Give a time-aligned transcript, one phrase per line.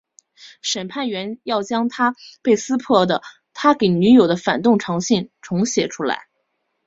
[0.63, 1.63] 审判员要他
[2.09, 3.21] 将被撕毁的
[3.53, 6.27] 他给女友的反动长信重写出来。